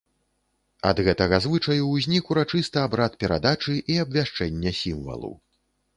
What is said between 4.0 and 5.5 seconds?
абвяшчэння сімвалу.